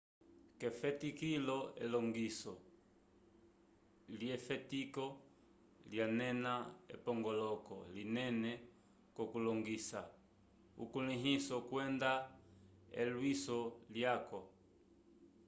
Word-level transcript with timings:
k'efetikilo 0.59 1.57
elongiso 1.83 2.53
lyefetiko 4.17 5.05
lyanena 5.91 6.53
epongoloko 6.93 7.75
linene 7.95 8.51
k'okulongisa 9.15 10.01
ukulĩhiso 10.83 11.55
kwenda 11.69 12.11
elwiso 13.01 13.59
lyaco 13.93 14.39